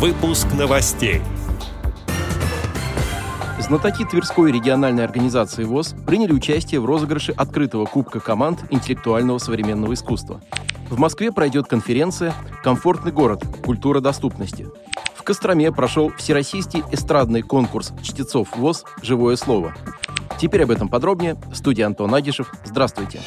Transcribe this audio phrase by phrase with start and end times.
[0.00, 1.20] Выпуск новостей.
[3.58, 10.40] Знатоки Тверской региональной организации ВОЗ приняли участие в розыгрыше открытого кубка команд интеллектуального современного искусства.
[10.88, 12.32] В Москве пройдет конференция
[12.64, 13.44] «Комфортный город.
[13.62, 14.68] Культура доступности».
[15.14, 19.74] В Костроме прошел всероссийский эстрадный конкурс чтецов ВОЗ «Живое слово».
[20.40, 21.36] Теперь об этом подробнее.
[21.52, 22.50] Студия Антон Агишев.
[22.64, 23.20] Здравствуйте.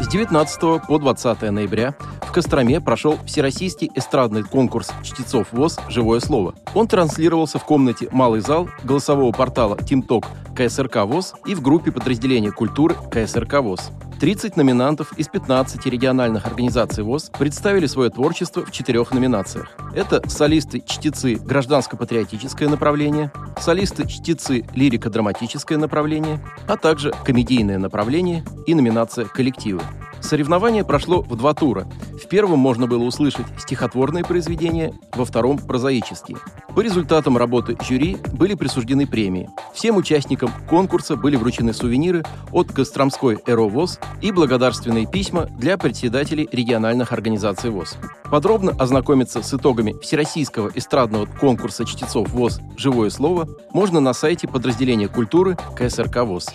[0.00, 1.94] С 19 по 20 ноября
[2.30, 6.54] в Костроме прошел Всероссийский эстрадный конкурс чтецов ВОЗ «Живое слово».
[6.76, 12.52] Он транслировался в комнате «Малый зал» голосового портала «Тимток» КСРК ВОЗ и в группе подразделения
[12.52, 13.90] культуры КСРК ВОЗ.
[14.20, 19.76] 30 номинантов из 15 региональных организаций ВОЗ представили свое творчество в четырех номинациях.
[19.92, 29.82] Это солисты-чтецы «Гражданско-патриотическое направление», солисты-чтецы «Лирико-драматическое направление», а также комедийное направление и номинация «Коллективы».
[30.20, 31.86] Соревнование прошло в два тура.
[32.30, 36.38] Первом можно было услышать стихотворные произведения, во втором– прозаические.
[36.76, 39.50] По результатам работы жюри были присуждены премии.
[39.74, 47.12] Всем участникам конкурса были вручены сувениры от Костромской «Эровоз» и благодарственные письма для председателей региональных
[47.12, 47.96] организаций ВОЗ.
[48.30, 55.08] Подробно ознакомиться с итогами Всероссийского эстрадного конкурса чтецов ВОЗ «Живое слово» можно на сайте подразделения
[55.08, 56.46] культуры КСРК ВОЗ.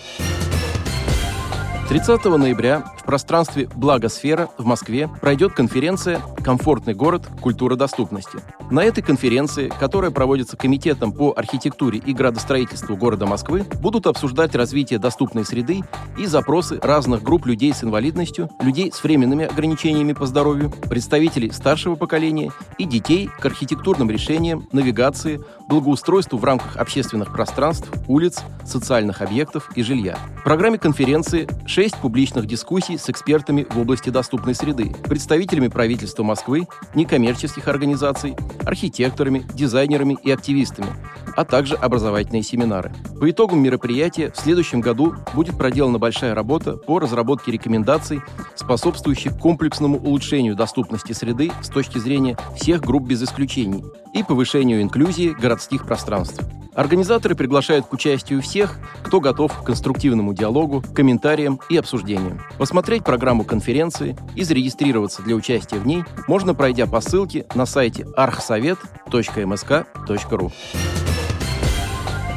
[1.88, 7.28] 30 ноября в пространстве «Благосфера» в Москве пройдет конференция «Комфортный город.
[7.40, 8.40] Культура доступности».
[8.72, 14.98] На этой конференции, которая проводится Комитетом по архитектуре и градостроительству города Москвы, будут обсуждать развитие
[14.98, 15.84] доступной среды
[16.18, 21.96] и запросы разных групп людей с инвалидностью, людей с временными ограничениями по здоровью, представителей старшего
[21.96, 29.70] поколения и детей к архитектурным решениям, навигации, благоустройству в рамках общественных пространств, улиц, социальных объектов
[29.76, 30.18] и жилья.
[30.40, 36.70] В программе конференции шесть публичных дискуссий с экспертами в области доступной среды, представителями правительства Москвы,
[36.94, 40.88] некоммерческих организаций, архитекторами, дизайнерами и активистами,
[41.36, 42.94] а также образовательные семинары.
[43.20, 48.22] По итогам мероприятия в следующем году будет проделана большая работа по разработке рекомендаций,
[48.56, 55.36] способствующих комплексному улучшению доступности среды с точки зрения всех групп без исключений и повышению инклюзии
[55.38, 56.42] городских пространств.
[56.76, 62.42] Организаторы приглашают к участию всех, кто готов к конструктивному диалогу, комментариям и обсуждениям.
[62.58, 68.06] Посмотреть программу конференции и зарегистрироваться для участия в ней можно, пройдя по ссылке на сайте
[68.18, 70.52] archsovet.msk.ru.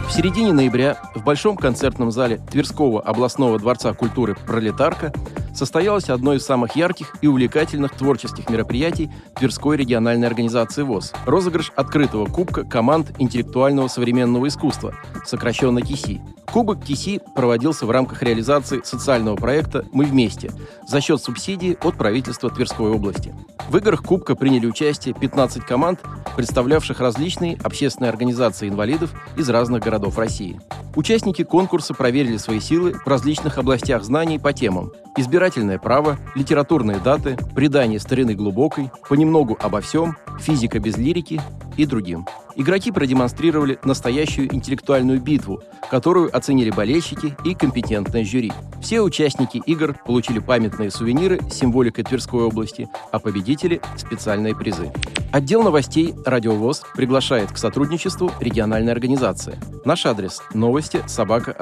[0.06, 5.12] В середине ноября в Большом концертном зале Тверского областного дворца культуры «Пролетарка»
[5.58, 12.26] состоялось одно из самых ярких и увлекательных творческих мероприятий Тверской региональной организации ВОЗ– розыгрыш открытого
[12.26, 14.94] кубка команд интеллектуального современного искусства,
[15.26, 16.22] сокращенно КИСИ.
[16.52, 20.50] Кубок КИСИ проводился в рамках реализации социального проекта «Мы вместе»
[20.86, 23.34] за счет субсидий от правительства Тверской области.
[23.68, 26.00] В играх Кубка приняли участие 15 команд,
[26.36, 30.58] представлявших различные общественные организации инвалидов из разных городов России.
[30.96, 37.36] Участники конкурса проверили свои силы в различных областях знаний по темам избирательное право, литературные даты,
[37.54, 41.40] предание старины глубокой, понемногу обо всем, физика без лирики
[41.78, 42.26] и другим.
[42.56, 48.52] Игроки продемонстрировали настоящую интеллектуальную битву, которую оценили болельщики и компетентное жюри.
[48.82, 54.92] Все участники игр получили памятные сувениры с символикой Тверской области, а победители– специальные призы.
[55.32, 59.58] Отдел новостей «Радиовоз» приглашает к сотрудничеству региональной организации.
[59.84, 61.54] Наш адрес– новости собака.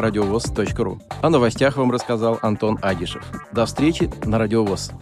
[1.21, 3.22] О новостях вам рассказал Антон Агишев.
[3.53, 4.93] До встречи на «Радиовоз».